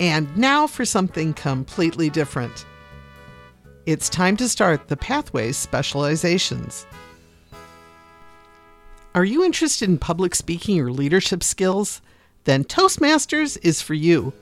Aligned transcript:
And 0.00 0.36
now 0.36 0.66
for 0.66 0.84
something 0.84 1.34
completely 1.34 2.10
different. 2.10 2.66
It's 3.86 4.08
time 4.08 4.36
to 4.38 4.48
start 4.48 4.88
the 4.88 4.96
Pathways 4.96 5.56
specializations. 5.56 6.84
Are 9.14 9.24
you 9.24 9.44
interested 9.44 9.88
in 9.88 9.98
public 9.98 10.34
speaking 10.34 10.80
or 10.80 10.90
leadership 10.90 11.44
skills? 11.44 12.02
Then 12.42 12.64
Toastmasters 12.64 13.56
is 13.62 13.80
for 13.80 13.94
you. 13.94 14.32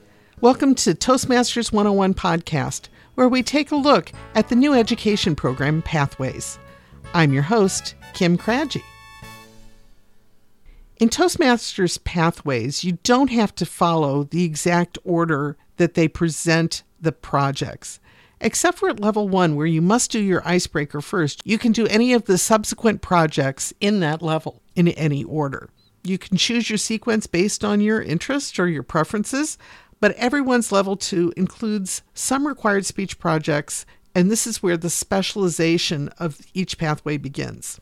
Welcome 0.41 0.75
to 0.77 0.95
Toastmasters 0.95 1.71
101 1.71 2.15
podcast, 2.15 2.89
where 3.15 3.29
we 3.29 3.43
take 3.43 3.71
a 3.71 3.77
look 3.77 4.11
at 4.35 4.49
the 4.49 4.57
new 4.57 4.73
education 4.73 5.37
program 5.37 5.83
Pathways. 5.83 6.59
I'm 7.13 7.35
your 7.35 7.43
host, 7.43 7.95
Kim 8.15 8.39
Craggy. 8.39 8.83
In 11.03 11.09
Toastmasters 11.09 11.99
Pathways, 12.05 12.85
you 12.85 12.93
don't 13.03 13.33
have 13.33 13.53
to 13.57 13.67
follow 13.67 14.23
the 14.23 14.45
exact 14.45 14.99
order 15.03 15.57
that 15.77 15.95
they 15.95 16.07
present 16.07 16.85
the 17.01 17.11
projects. 17.11 17.99
Except 18.41 18.79
for 18.79 18.89
at 18.89 19.01
level 19.01 19.29
one, 19.29 19.57
where 19.57 19.67
you 19.67 19.83
must 19.83 20.13
do 20.13 20.21
your 20.21 20.47
icebreaker 20.47 21.01
first, 21.01 21.43
you 21.45 21.59
can 21.59 21.73
do 21.73 21.89
any 21.89 22.13
of 22.13 22.27
the 22.27 22.39
subsequent 22.39 23.03
projects 23.03 23.75
in 23.81 23.99
that 23.99 24.23
level 24.23 24.63
in 24.77 24.87
any 24.87 25.25
order. 25.25 25.71
You 26.05 26.19
can 26.19 26.37
choose 26.37 26.71
your 26.71 26.79
sequence 26.79 27.27
based 27.27 27.65
on 27.65 27.81
your 27.81 28.01
interests 28.01 28.57
or 28.57 28.69
your 28.69 28.85
preferences, 28.85 29.59
but 29.99 30.15
everyone's 30.15 30.71
level 30.71 30.97
two 30.97 31.33
includes 31.37 32.03
some 32.15 32.47
required 32.47 32.87
speech 32.87 33.19
projects, 33.19 33.85
and 34.15 34.31
this 34.31 34.47
is 34.47 34.63
where 34.63 34.77
the 34.77 34.89
specialization 34.89 36.11
of 36.19 36.39
each 36.55 36.79
pathway 36.79 37.17
begins. 37.17 37.81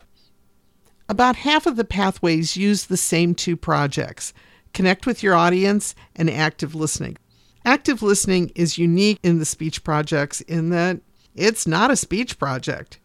About 1.11 1.35
half 1.35 1.67
of 1.67 1.75
the 1.75 1.83
pathways 1.83 2.57
use 2.57 2.87
the 2.87 2.97
same 2.97 3.35
two 3.35 3.57
projects 3.57 4.33
connect 4.73 5.07
with 5.07 5.25
your 5.25 5.35
audience 5.35 5.97
and 6.15 6.31
active 6.31 6.73
listening. 6.73 7.17
Active 7.65 8.01
listening 8.01 8.53
is 8.55 8.79
unique 8.79 9.19
in 9.25 9.41
the 9.41 9.45
speech 9.45 9.83
projects 9.83 10.41
in 10.43 10.71
that 10.71 11.01
it's 11.35 11.67
not 11.67 11.91
a 11.91 11.97
speech 11.97 12.39
project. 12.39 13.01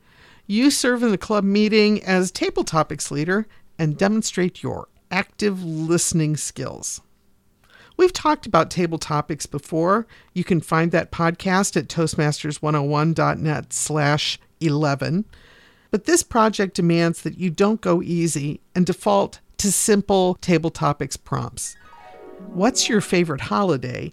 You 0.46 0.70
serve 0.70 1.02
in 1.02 1.10
the 1.10 1.18
club 1.18 1.44
meeting 1.44 2.04
as 2.04 2.30
table 2.30 2.64
topics 2.64 3.10
leader 3.10 3.48
and 3.80 3.98
demonstrate 3.98 4.62
your 4.62 4.88
active 5.10 5.64
listening 5.64 6.38
skills. 6.38 7.02
We've 7.98 8.14
talked 8.14 8.46
about 8.46 8.70
table 8.70 9.00
topics 9.00 9.48
before. 9.48 10.06
You 10.32 10.44
can 10.44 10.62
find 10.62 10.92
that 10.92 11.12
podcast 11.12 11.76
at 11.76 11.88
toastmasters101.net 11.88 13.74
slash 13.74 14.40
11. 14.62 15.26
But 15.96 16.04
this 16.04 16.24
project 16.24 16.76
demands 16.76 17.22
that 17.22 17.38
you 17.38 17.50
don't 17.50 17.80
go 17.80 18.02
easy 18.02 18.60
and 18.76 18.86
default 18.86 19.40
to 19.60 19.72
simple 19.72 20.36
table 20.42 20.70
topics 20.70 21.16
prompts. 21.16 21.78
What's 22.48 22.90
your 22.90 23.00
favorite 23.00 23.40
holiday? 23.40 24.12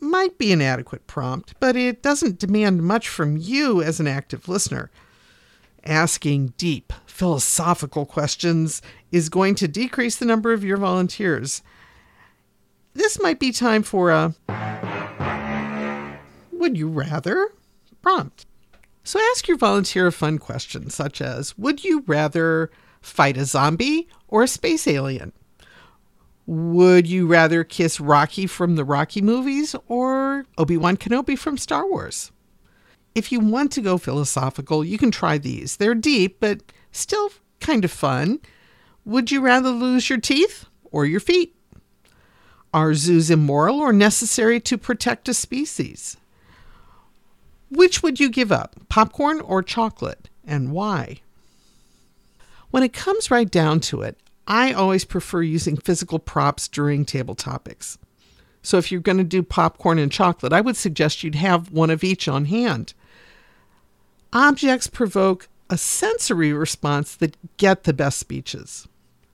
might 0.00 0.38
be 0.38 0.50
an 0.50 0.62
adequate 0.62 1.06
prompt, 1.06 1.52
but 1.60 1.76
it 1.76 2.02
doesn't 2.02 2.38
demand 2.38 2.84
much 2.84 3.06
from 3.06 3.36
you 3.36 3.82
as 3.82 4.00
an 4.00 4.06
active 4.06 4.48
listener. 4.48 4.90
Asking 5.84 6.54
deep, 6.56 6.90
philosophical 7.04 8.06
questions 8.06 8.80
is 9.12 9.28
going 9.28 9.56
to 9.56 9.68
decrease 9.68 10.16
the 10.16 10.24
number 10.24 10.54
of 10.54 10.64
your 10.64 10.78
volunteers. 10.78 11.60
This 12.94 13.20
might 13.20 13.38
be 13.38 13.52
time 13.52 13.82
for 13.82 14.10
a 14.10 14.34
Would 16.50 16.78
you 16.78 16.88
rather 16.88 17.52
prompt. 18.00 18.46
So 19.04 19.20
ask 19.30 19.46
your 19.46 19.58
volunteer 19.58 20.06
a 20.06 20.12
fun 20.12 20.38
question, 20.38 20.88
such 20.88 21.20
as 21.20 21.56
Would 21.58 21.84
you 21.84 22.02
rather 22.06 22.70
fight 23.02 23.36
a 23.36 23.44
zombie 23.44 24.08
or 24.28 24.42
a 24.42 24.48
space 24.48 24.88
alien? 24.88 25.32
Would 26.46 27.06
you 27.06 27.26
rather 27.26 27.64
kiss 27.64 28.00
Rocky 28.00 28.46
from 28.46 28.76
the 28.76 28.84
Rocky 28.84 29.22
movies 29.22 29.76
or 29.88 30.46
Obi 30.58 30.78
Wan 30.78 30.96
Kenobi 30.96 31.38
from 31.38 31.58
Star 31.58 31.88
Wars? 31.88 32.32
If 33.14 33.30
you 33.30 33.40
want 33.40 33.70
to 33.72 33.80
go 33.82 33.98
philosophical, 33.98 34.84
you 34.84 34.98
can 34.98 35.10
try 35.10 35.38
these. 35.38 35.76
They're 35.76 35.94
deep, 35.94 36.40
but 36.40 36.60
still 36.90 37.30
kind 37.60 37.84
of 37.84 37.90
fun. 37.90 38.40
Would 39.04 39.30
you 39.30 39.40
rather 39.40 39.70
lose 39.70 40.08
your 40.08 40.18
teeth 40.18 40.64
or 40.90 41.04
your 41.04 41.20
feet? 41.20 41.54
Are 42.72 42.94
zoos 42.94 43.30
immoral 43.30 43.80
or 43.80 43.92
necessary 43.92 44.60
to 44.60 44.76
protect 44.76 45.28
a 45.28 45.34
species? 45.34 46.16
Which 47.74 48.04
would 48.04 48.20
you 48.20 48.30
give 48.30 48.52
up, 48.52 48.76
popcorn 48.88 49.40
or 49.40 49.60
chocolate, 49.60 50.28
and 50.46 50.70
why? 50.70 51.22
When 52.70 52.84
it 52.84 52.92
comes 52.92 53.32
right 53.32 53.50
down 53.50 53.80
to 53.80 54.02
it, 54.02 54.16
I 54.46 54.72
always 54.72 55.04
prefer 55.04 55.42
using 55.42 55.76
physical 55.76 56.20
props 56.20 56.68
during 56.68 57.04
table 57.04 57.34
topics. 57.34 57.98
So 58.62 58.78
if 58.78 58.92
you're 58.92 59.00
going 59.00 59.18
to 59.18 59.24
do 59.24 59.42
popcorn 59.42 59.98
and 59.98 60.12
chocolate, 60.12 60.52
I 60.52 60.60
would 60.60 60.76
suggest 60.76 61.24
you'd 61.24 61.34
have 61.34 61.72
one 61.72 61.90
of 61.90 62.04
each 62.04 62.28
on 62.28 62.44
hand. 62.44 62.94
Objects 64.32 64.86
provoke 64.86 65.48
a 65.68 65.76
sensory 65.76 66.52
response 66.52 67.16
that 67.16 67.36
get 67.56 67.84
the 67.84 67.92
best 67.92 68.18
speeches. 68.18 68.86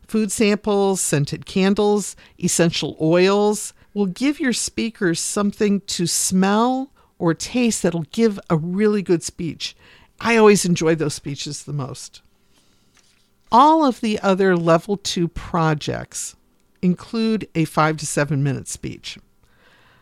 Food 0.07 0.33
samples, 0.33 1.03
scented 1.03 1.45
candles, 1.45 2.17
essential 2.43 2.97
oils 3.03 3.75
will 3.93 4.07
give 4.07 4.41
your 4.41 4.55
speakers 4.55 5.21
something 5.21 5.83
to 5.83 6.07
smell 6.07 6.91
or 7.20 7.34
taste 7.34 7.82
that'll 7.82 8.06
give 8.10 8.41
a 8.48 8.56
really 8.56 9.03
good 9.03 9.22
speech. 9.22 9.76
I 10.20 10.36
always 10.36 10.64
enjoy 10.64 10.94
those 10.94 11.14
speeches 11.14 11.62
the 11.62 11.72
most. 11.72 12.22
All 13.53 13.84
of 13.84 14.00
the 14.00 14.19
other 14.20 14.56
level 14.56 14.97
two 14.97 15.28
projects 15.28 16.34
include 16.82 17.47
a 17.54 17.66
five 17.66 17.98
to 17.98 18.06
seven 18.06 18.42
minute 18.42 18.69
speech. 18.69 19.19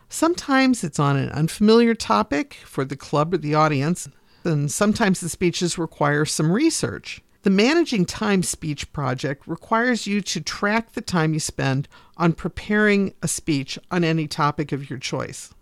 Sometimes 0.09 0.85
it's 0.85 0.99
on 0.99 1.17
an 1.17 1.31
unfamiliar 1.31 1.95
topic 1.95 2.55
for 2.65 2.85
the 2.85 2.97
club 2.97 3.35
or 3.35 3.39
the 3.39 3.55
audience, 3.55 4.09
and 4.45 4.71
sometimes 4.71 5.21
the 5.21 5.29
speeches 5.29 5.77
require 5.77 6.25
some 6.25 6.53
research. 6.53 7.21
The 7.43 7.51
Managing 7.51 8.05
Time 8.05 8.43
speech 8.43 8.93
project 8.93 9.47
requires 9.47 10.07
you 10.07 10.21
to 10.23 10.41
track 10.41 10.93
the 10.93 11.01
time 11.01 11.35
you 11.35 11.41
spend 11.41 11.89
on 12.17 12.33
preparing 12.33 13.15
a 13.23 13.29
speech 13.29 13.79
on 13.91 14.05
any 14.05 14.27
topic 14.27 14.73
of 14.73 14.89
your 14.89 14.99
choice. 14.99 15.53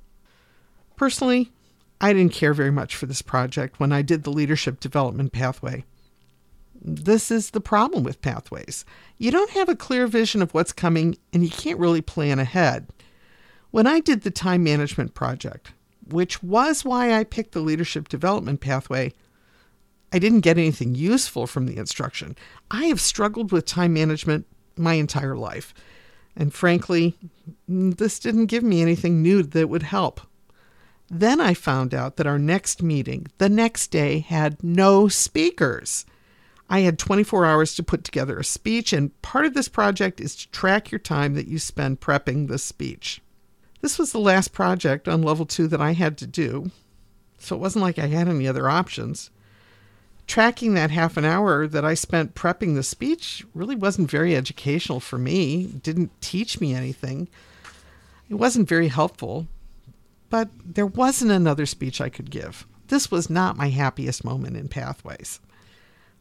Personally, 0.96 1.52
I 2.00 2.12
didn't 2.12 2.32
care 2.32 2.54
very 2.54 2.70
much 2.70 2.96
for 2.96 3.06
this 3.06 3.22
project 3.22 3.78
when 3.78 3.92
I 3.92 4.02
did 4.02 4.22
the 4.22 4.30
leadership 4.30 4.80
development 4.80 5.32
pathway. 5.32 5.84
This 6.80 7.30
is 7.30 7.50
the 7.50 7.60
problem 7.60 8.04
with 8.04 8.22
pathways. 8.22 8.84
You 9.18 9.30
don't 9.30 9.50
have 9.50 9.68
a 9.68 9.76
clear 9.76 10.06
vision 10.06 10.42
of 10.42 10.54
what's 10.54 10.72
coming 10.72 11.16
and 11.32 11.42
you 11.42 11.50
can't 11.50 11.78
really 11.78 12.02
plan 12.02 12.38
ahead. 12.38 12.88
When 13.70 13.86
I 13.86 14.00
did 14.00 14.22
the 14.22 14.30
time 14.30 14.62
management 14.62 15.14
project, 15.14 15.72
which 16.08 16.42
was 16.42 16.84
why 16.84 17.12
I 17.12 17.24
picked 17.24 17.52
the 17.52 17.60
leadership 17.60 18.08
development 18.08 18.60
pathway, 18.60 19.12
I 20.12 20.18
didn't 20.18 20.40
get 20.40 20.58
anything 20.58 20.94
useful 20.94 21.46
from 21.46 21.66
the 21.66 21.76
instruction. 21.76 22.36
I 22.70 22.84
have 22.86 23.00
struggled 23.00 23.52
with 23.52 23.66
time 23.66 23.92
management 23.92 24.46
my 24.76 24.94
entire 24.94 25.36
life. 25.36 25.74
And 26.36 26.54
frankly, 26.54 27.16
this 27.66 28.18
didn't 28.18 28.46
give 28.46 28.62
me 28.62 28.82
anything 28.82 29.22
new 29.22 29.42
that 29.42 29.68
would 29.68 29.82
help. 29.82 30.20
Then 31.08 31.40
I 31.40 31.54
found 31.54 31.94
out 31.94 32.16
that 32.16 32.26
our 32.26 32.38
next 32.38 32.82
meeting, 32.82 33.28
the 33.38 33.48
next 33.48 33.88
day, 33.88 34.20
had 34.20 34.62
no 34.62 35.08
speakers. 35.08 36.04
I 36.68 36.80
had 36.80 36.98
24 36.98 37.46
hours 37.46 37.76
to 37.76 37.84
put 37.84 38.02
together 38.02 38.38
a 38.38 38.44
speech, 38.44 38.92
and 38.92 39.20
part 39.22 39.46
of 39.46 39.54
this 39.54 39.68
project 39.68 40.20
is 40.20 40.34
to 40.36 40.50
track 40.50 40.90
your 40.90 40.98
time 40.98 41.34
that 41.34 41.46
you 41.46 41.58
spend 41.58 42.00
prepping 42.00 42.48
the 42.48 42.58
speech. 42.58 43.20
This 43.82 43.98
was 43.98 44.10
the 44.10 44.18
last 44.18 44.52
project 44.52 45.06
on 45.06 45.22
level 45.22 45.46
two 45.46 45.68
that 45.68 45.80
I 45.80 45.92
had 45.92 46.18
to 46.18 46.26
do, 46.26 46.72
so 47.38 47.54
it 47.54 47.60
wasn't 47.60 47.84
like 47.84 48.00
I 48.00 48.08
had 48.08 48.26
any 48.26 48.48
other 48.48 48.68
options. 48.68 49.30
Tracking 50.26 50.74
that 50.74 50.90
half 50.90 51.16
an 51.16 51.24
hour 51.24 51.68
that 51.68 51.84
I 51.84 51.94
spent 51.94 52.34
prepping 52.34 52.74
the 52.74 52.82
speech 52.82 53.46
really 53.54 53.76
wasn't 53.76 54.10
very 54.10 54.34
educational 54.34 54.98
for 54.98 55.18
me, 55.18 55.66
it 55.66 55.84
didn't 55.84 56.20
teach 56.20 56.60
me 56.60 56.74
anything. 56.74 57.28
It 58.28 58.34
wasn't 58.34 58.68
very 58.68 58.88
helpful, 58.88 59.46
but 60.30 60.50
there 60.64 60.86
wasn't 60.86 61.30
another 61.30 61.66
speech 61.66 62.00
I 62.00 62.08
could 62.08 62.30
give. 62.30 62.66
This 62.88 63.10
was 63.10 63.30
not 63.30 63.56
my 63.56 63.68
happiest 63.68 64.24
moment 64.24 64.56
in 64.56 64.68
Pathways. 64.68 65.40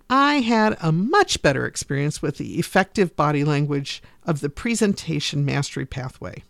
I 0.09 0.35
had 0.35 0.77
a 0.81 0.91
much 0.91 1.41
better 1.41 1.65
experience 1.65 2.21
with 2.21 2.37
the 2.37 2.59
effective 2.59 3.15
body 3.15 3.43
language 3.43 4.03
of 4.23 4.39
the 4.39 4.49
presentation 4.49 5.43
mastery 5.43 5.85
pathway. 5.85 6.43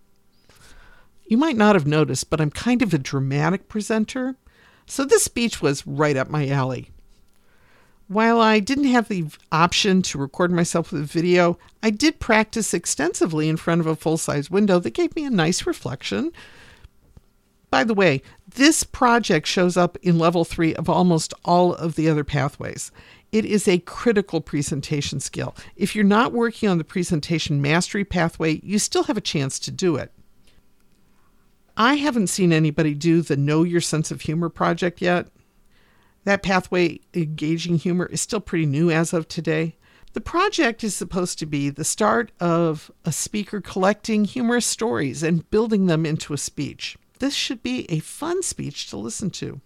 You 1.26 1.38
might 1.38 1.56
not 1.56 1.76
have 1.76 1.88
noticed, 1.88 2.30
but 2.30 2.42
I'm 2.42 2.52
kind 2.52 2.82
of 2.82 2.94
a 2.94 2.98
dramatic 2.98 3.70
presenter, 3.70 4.36
so 4.86 5.06
this 5.06 5.24
speech 5.24 5.62
was 5.62 5.88
right 5.88 6.18
up 6.18 6.30
my 6.30 6.50
alley. 6.50 6.92
While 8.08 8.40
I 8.40 8.60
didn't 8.60 8.86
have 8.86 9.08
the 9.08 9.26
option 9.52 10.04
to 10.04 10.20
record 10.20 10.52
myself 10.52 10.92
with 10.92 11.02
a 11.02 11.06
video, 11.06 11.58
I 11.82 11.90
did 11.90 12.20
practice 12.20 12.74
extensively 12.74 13.50
in 13.50 13.58
front 13.58 13.82
of 13.82 13.88
a 13.88 13.96
full 13.96 14.18
size 14.18 14.52
window 14.52 14.80
that 14.80 14.94
gave 14.94 15.16
me 15.16 15.26
a 15.26 15.32
nice 15.32 15.66
reflection. 15.66 16.32
By 17.70 17.84
the 17.84 17.94
way, 17.94 18.22
this 18.48 18.84
project 18.84 19.48
shows 19.48 19.76
up 19.76 19.98
in 20.02 20.18
level 20.18 20.46
three 20.46 20.76
of 20.76 20.90
almost 20.90 21.34
all 21.44 21.74
of 21.74 21.96
the 21.96 22.10
other 22.10 22.24
pathways. 22.24 22.92
It 23.32 23.44
is 23.44 23.68
a 23.68 23.80
critical 23.80 24.40
presentation 24.40 25.20
skill. 25.20 25.56
If 25.76 25.96
you're 25.96 26.06
not 26.06 26.32
working 26.32 26.70
on 26.70 26.78
the 26.78 26.84
presentation 26.84 27.62
mastery 27.62 28.06
pathway, 28.06 28.62
you 28.64 28.80
still 28.80 29.04
have 29.04 29.18
a 29.18 29.22
chance 29.22 29.60
to 29.60 29.72
do 29.72 29.96
it. 29.98 30.14
I 31.76 31.96
haven't 31.96 32.28
seen 32.28 32.54
anybody 32.54 32.94
do 32.94 33.22
the 33.22 33.36
Know 33.36 33.64
Your 33.64 33.82
Sense 33.82 34.10
of 34.10 34.22
Humor 34.22 34.50
project 34.50 35.02
yet. 35.02 35.28
That 36.24 36.44
pathway 36.44 37.02
engaging 37.14 37.78
humor 37.78 38.06
is 38.06 38.22
still 38.22 38.40
pretty 38.40 38.66
new 38.66 38.90
as 38.90 39.12
of 39.12 39.28
today. 39.28 39.76
The 40.14 40.22
project 40.22 40.82
is 40.82 40.96
supposed 40.96 41.38
to 41.40 41.46
be 41.46 41.70
the 41.70 41.84
start 41.84 42.32
of 42.40 42.90
a 43.04 43.12
speaker 43.12 43.60
collecting 43.60 44.24
humorous 44.24 44.66
stories 44.66 45.22
and 45.22 45.50
building 45.50 45.88
them 45.88 46.06
into 46.06 46.34
a 46.34 46.38
speech. 46.38 46.98
This 47.20 47.34
should 47.34 47.64
be 47.64 47.90
a 47.90 48.00
fun 48.00 48.44
speech 48.44 48.90
to 48.90 48.98
listen 48.98 49.30
to. 49.32 49.62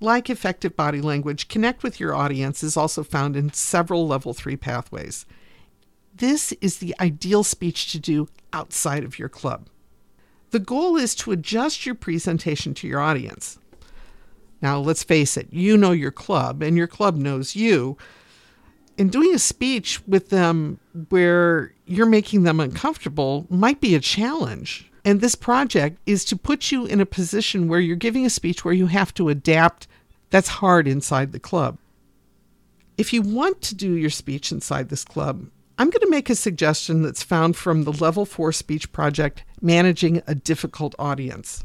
Like 0.00 0.28
effective 0.28 0.76
body 0.76 1.00
language, 1.00 1.48
connect 1.48 1.82
with 1.82 1.98
your 1.98 2.14
audience 2.14 2.62
is 2.62 2.76
also 2.76 3.02
found 3.02 3.34
in 3.34 3.52
several 3.52 4.06
level 4.06 4.34
3 4.34 4.56
pathways. 4.56 5.24
This 6.14 6.52
is 6.60 6.78
the 6.78 6.94
ideal 7.00 7.44
speech 7.44 7.90
to 7.92 7.98
do 7.98 8.28
outside 8.52 9.04
of 9.04 9.18
your 9.18 9.28
club. 9.28 9.68
The 10.50 10.58
goal 10.58 10.96
is 10.96 11.14
to 11.16 11.32
adjust 11.32 11.86
your 11.86 11.94
presentation 11.94 12.74
to 12.74 12.86
your 12.86 13.00
audience. 13.00 13.58
Now, 14.62 14.78
let's 14.78 15.02
face 15.02 15.36
it, 15.36 15.48
you 15.50 15.76
know 15.76 15.92
your 15.92 16.10
club, 16.10 16.62
and 16.62 16.76
your 16.76 16.86
club 16.86 17.16
knows 17.16 17.56
you, 17.56 17.96
and 18.98 19.12
doing 19.12 19.34
a 19.34 19.38
speech 19.38 20.00
with 20.06 20.30
them 20.30 20.78
where 21.10 21.74
you're 21.84 22.06
making 22.06 22.44
them 22.44 22.60
uncomfortable 22.60 23.46
might 23.50 23.80
be 23.80 23.94
a 23.94 24.00
challenge. 24.00 24.90
And 25.06 25.20
this 25.20 25.36
project 25.36 26.00
is 26.04 26.24
to 26.24 26.36
put 26.36 26.72
you 26.72 26.84
in 26.84 27.00
a 27.00 27.06
position 27.06 27.68
where 27.68 27.78
you're 27.78 27.94
giving 27.94 28.26
a 28.26 28.30
speech 28.30 28.64
where 28.64 28.74
you 28.74 28.88
have 28.88 29.14
to 29.14 29.28
adapt. 29.28 29.86
That's 30.30 30.48
hard 30.48 30.88
inside 30.88 31.30
the 31.30 31.38
club. 31.38 31.78
If 32.98 33.12
you 33.12 33.22
want 33.22 33.62
to 33.62 33.76
do 33.76 33.92
your 33.92 34.10
speech 34.10 34.50
inside 34.50 34.88
this 34.88 35.04
club, 35.04 35.46
I'm 35.78 35.90
going 35.90 36.00
to 36.00 36.10
make 36.10 36.28
a 36.28 36.34
suggestion 36.34 37.02
that's 37.02 37.22
found 37.22 37.54
from 37.56 37.84
the 37.84 37.92
Level 37.92 38.26
4 38.26 38.50
Speech 38.50 38.90
Project 38.90 39.44
Managing 39.62 40.22
a 40.26 40.34
Difficult 40.34 40.96
Audience. 40.98 41.64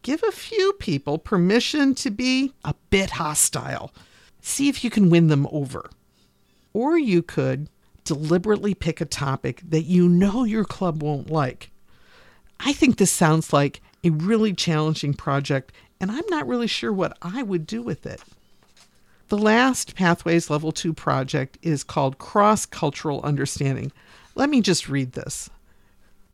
Give 0.00 0.22
a 0.22 0.32
few 0.32 0.72
people 0.78 1.18
permission 1.18 1.94
to 1.96 2.10
be 2.10 2.54
a 2.64 2.74
bit 2.88 3.10
hostile. 3.10 3.92
See 4.40 4.70
if 4.70 4.82
you 4.82 4.88
can 4.88 5.10
win 5.10 5.26
them 5.26 5.46
over. 5.52 5.90
Or 6.72 6.96
you 6.96 7.20
could 7.20 7.68
deliberately 8.04 8.72
pick 8.72 9.02
a 9.02 9.04
topic 9.04 9.60
that 9.68 9.82
you 9.82 10.08
know 10.08 10.44
your 10.44 10.64
club 10.64 11.02
won't 11.02 11.28
like. 11.28 11.72
I 12.60 12.72
think 12.72 12.96
this 12.96 13.10
sounds 13.10 13.52
like 13.52 13.80
a 14.04 14.10
really 14.10 14.52
challenging 14.52 15.14
project, 15.14 15.72
and 16.00 16.10
I'm 16.10 16.26
not 16.28 16.46
really 16.46 16.66
sure 16.66 16.92
what 16.92 17.16
I 17.22 17.42
would 17.42 17.66
do 17.66 17.82
with 17.82 18.06
it. 18.06 18.22
The 19.28 19.38
last 19.38 19.94
Pathways 19.94 20.48
Level 20.48 20.72
2 20.72 20.92
project 20.92 21.58
is 21.60 21.84
called 21.84 22.18
Cross 22.18 22.66
Cultural 22.66 23.20
Understanding. 23.22 23.92
Let 24.34 24.48
me 24.48 24.60
just 24.60 24.88
read 24.88 25.12
this. 25.12 25.50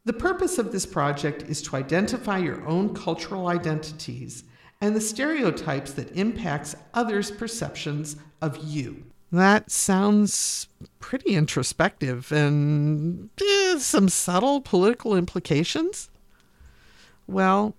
The 0.05 0.12
purpose 0.12 0.59
of 0.59 0.71
this 0.71 0.87
project 0.87 1.43
is 1.44 1.62
to 1.62 1.76
identify 1.76 2.38
your 2.38 2.65
own 2.67 2.94
cultural 2.94 3.49
identities 3.49 4.44
and 4.81 4.94
the 4.94 5.00
stereotypes 5.00 5.93
that 5.94 6.15
impacts 6.15 6.76
others' 6.93 7.31
perceptions 7.31 8.17
of 8.43 8.59
you. 8.62 9.03
That 9.32 9.71
sounds 9.71 10.69
pretty 11.00 11.35
introspective 11.35 12.31
and 12.31 13.31
eh, 13.41 13.79
some 13.79 14.09
subtle 14.09 14.61
political 14.61 15.17
implications. 15.17 16.11
Well, 17.26 17.75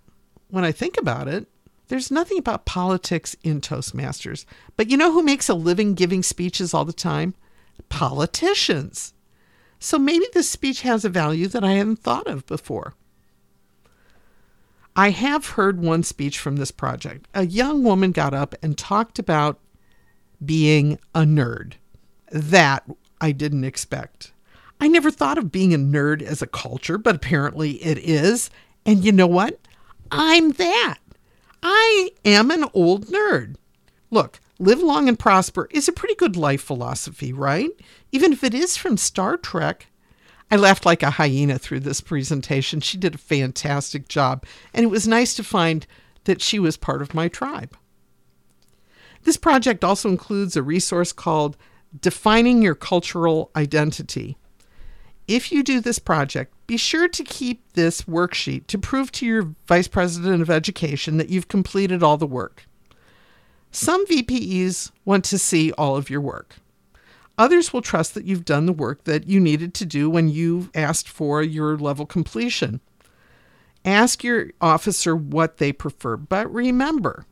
when 0.50 0.64
I 0.64 0.72
think 0.72 0.98
about 0.98 1.28
it, 1.28 1.48
there's 1.88 2.12
nothing 2.12 2.38
about 2.40 2.66
politics 2.66 3.36
in 3.44 3.62
Toastmasters. 3.62 4.46
But 4.76 4.90
you 4.90 4.98
know 4.98 5.12
who 5.12 5.22
makes 5.24 5.50
a 5.50 5.54
living 5.54 5.94
giving 5.94 6.24
speeches 6.24 6.74
all 6.74 6.86
the 6.86 6.94
time? 6.94 7.36
Politicians. 7.90 9.14
So 9.80 10.00
maybe 10.00 10.26
this 10.34 10.50
speech 10.50 10.82
has 10.82 11.06
a 11.06 11.10
value 11.10 11.48
that 11.48 11.64
I 11.64 11.74
hadn't 11.74 12.00
thought 12.00 12.28
of 12.28 12.46
before. 12.48 12.94
I 14.96 15.10
have 15.10 15.50
heard 15.50 15.82
one 15.82 16.04
speech 16.04 16.40
from 16.40 16.56
this 16.56 16.72
project. 16.72 17.28
A 17.34 17.46
young 17.46 17.84
woman 17.84 18.12
got 18.12 18.34
up 18.34 18.56
and 18.64 18.78
talked 18.78 19.20
about 19.20 19.60
being 20.44 20.98
a 21.14 21.22
nerd. 21.22 21.74
That 22.32 22.90
I 23.20 23.32
didn't 23.32 23.66
expect. 23.66 24.32
I 24.80 24.88
never 24.88 25.12
thought 25.12 25.38
of 25.38 25.52
being 25.52 25.74
a 25.74 25.78
nerd 25.78 26.22
as 26.22 26.42
a 26.42 26.48
culture, 26.48 26.98
but 26.98 27.16
apparently 27.16 27.84
it 27.84 27.98
is. 27.98 28.50
And 28.86 29.04
you 29.04 29.12
know 29.12 29.28
what? 29.28 29.60
I'm 30.12 30.52
that. 30.52 30.98
I 31.64 32.12
am 32.24 32.52
an 32.52 32.66
old 32.74 33.08
nerd. 33.08 33.56
Look, 34.12 34.40
live 34.60 34.82
long 34.82 35.10
and 35.10 35.18
prosper 35.18 35.68
is 35.72 35.88
a 35.88 35.94
pretty 35.94 36.16
good 36.16 36.38
life 36.38 36.62
philosophy, 36.62 37.34
right? 37.34 37.72
Even 38.12 38.32
if 38.32 38.44
it 38.44 38.54
is 38.54 38.78
from 38.78 38.98
Star 38.98 39.38
Trek. 39.38 39.88
I 40.52 40.58
laughed 40.58 40.86
like 40.86 41.02
a 41.02 41.10
hyena 41.10 41.58
through 41.58 41.80
this 41.80 42.02
presentation. 42.02 42.80
She 42.80 42.98
did 42.98 43.16
a 43.16 43.20
fantastic 43.20 44.08
job, 44.08 44.46
and 44.74 44.84
it 44.84 44.90
was 44.90 45.08
nice 45.08 45.34
to 45.36 45.44
find 45.44 45.88
that 46.26 46.42
she 46.42 46.60
was 46.60 46.78
part 46.78 47.02
of 47.02 47.16
my 47.16 47.28
tribe. 47.28 47.76
This 49.24 49.38
project 49.38 49.84
also 49.84 50.08
includes 50.08 50.56
a 50.56 50.62
resource 50.62 51.12
called 51.12 51.58
Defining 52.00 52.62
Your 52.62 52.76
Cultural 52.76 53.50
Identity. 53.56 54.38
If 55.28 55.52
you 55.52 55.64
do 55.64 55.82
this 55.82 55.98
project, 55.98 56.54
be 56.68 56.78
sure 56.78 57.08
to 57.08 57.24
keep 57.24 57.74
this 57.74 58.04
worksheet 58.04 58.68
to 58.68 58.78
prove 58.78 59.12
to 59.14 59.26
your 59.26 59.56
Vice 59.68 59.88
President 59.88 60.42
of 60.42 60.50
Education 60.50 61.18
that 61.18 61.30
you've 61.30 61.48
completed 61.48 62.02
all 62.02 62.18
the 62.18 62.26
work. 62.26 62.66
Some 63.72 64.06
VPEs 64.08 64.92
want 65.04 65.26
to 65.26 65.38
see 65.38 65.72
all 65.74 65.96
of 65.96 66.10
your 66.10 66.22
work. 66.22 66.56
Others 67.38 67.74
will 67.74 67.82
trust 67.82 68.14
that 68.14 68.26
you've 68.26 68.46
done 68.46 68.66
the 68.66 68.74
work 68.74 69.04
that 69.04 69.28
you 69.28 69.40
needed 69.40 69.74
to 69.76 69.86
do 69.86 70.10
when 70.10 70.30
you 70.30 70.70
asked 70.74 71.10
for 71.10 71.44
your 71.44 71.78
level 71.78 72.06
completion. 72.06 72.80
Ask 73.84 74.24
your 74.24 74.52
officer 74.62 75.16
what 75.16 75.58
they 75.58 75.74
prefer, 75.74 76.18
but 76.18 76.52
remember, 76.52 77.26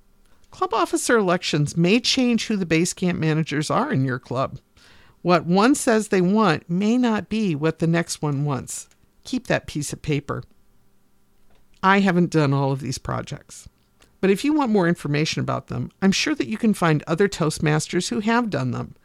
Club 0.53 0.71
officer 0.71 1.17
elections 1.17 1.75
may 1.75 1.99
change 1.99 2.45
who 2.45 2.55
the 2.55 2.63
base 2.63 2.93
camp 2.93 3.17
managers 3.17 3.71
are 3.71 3.91
in 3.91 4.05
your 4.05 4.19
club. 4.19 4.59
What 5.23 5.47
one 5.47 5.73
says 5.73 6.09
they 6.09 6.21
want 6.21 6.69
may 6.69 6.95
not 6.95 7.27
be 7.27 7.55
what 7.55 7.79
the 7.79 7.87
next 7.87 8.21
one 8.21 8.45
wants. 8.45 8.87
Keep 9.23 9.47
that 9.47 9.67
piece 9.67 9.93
of 9.93 10.01
paper. 10.01 10.43
I 11.81 11.99
haven't 11.99 12.31
done 12.31 12.53
all 12.53 12.71
of 12.71 12.79
these 12.79 12.97
projects. 12.97 13.67
But 14.21 14.29
if 14.29 14.45
you 14.45 14.53
want 14.53 14.71
more 14.71 14.87
information 14.87 15.41
about 15.41 15.67
them, 15.67 15.91
I'm 16.01 16.13
sure 16.13 16.33
that 16.35 16.47
you 16.47 16.57
can 16.57 16.73
find 16.73 17.03
other 17.05 17.27
Toastmasters 17.27 18.07
who 18.07 18.21
have 18.21 18.49
done 18.49 18.71
them. 18.71 18.95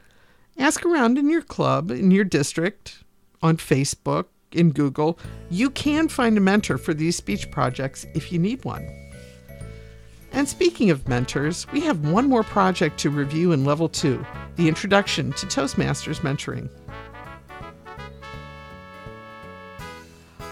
Ask 0.56 0.86
around 0.86 1.18
in 1.18 1.28
your 1.28 1.42
club, 1.42 1.90
in 1.90 2.12
your 2.12 2.24
district, 2.24 3.02
on 3.42 3.56
Facebook, 3.56 4.26
in 4.52 4.70
Google. 4.70 5.18
You 5.50 5.70
can 5.70 6.08
find 6.08 6.36
a 6.36 6.40
mentor 6.40 6.78
for 6.78 6.94
these 6.94 7.16
speech 7.16 7.50
projects 7.50 8.06
if 8.14 8.32
you 8.32 8.38
need 8.38 8.64
one. 8.64 8.88
And 10.32 10.48
speaking 10.48 10.90
of 10.90 11.08
mentors, 11.08 11.66
we 11.72 11.80
have 11.80 12.08
one 12.08 12.28
more 12.28 12.44
project 12.44 12.98
to 13.00 13.10
review 13.10 13.52
in 13.52 13.64
Level 13.64 13.88
2 13.88 14.24
the 14.56 14.68
Introduction 14.68 15.32
to 15.32 15.46
Toastmasters 15.46 16.20
Mentoring. 16.20 16.68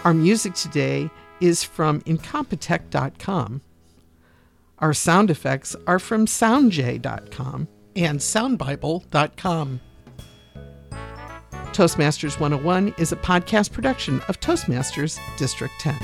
Our 0.07 0.13
music 0.13 0.53
today 0.53 1.09
is 1.41 1.65
from 1.65 1.99
Incompetech.com. 2.03 3.59
Our 4.79 4.93
sound 4.93 5.29
effects 5.29 5.75
are 5.85 5.99
from 5.99 6.27
SoundJay.com 6.27 7.67
and 7.93 8.17
SoundBible.com. 8.17 9.81
Toastmasters 11.51 12.39
101 12.39 12.95
is 12.97 13.11
a 13.11 13.17
podcast 13.17 13.73
production 13.73 14.21
of 14.29 14.39
Toastmasters 14.39 15.19
District 15.37 15.73
10. 15.81 15.97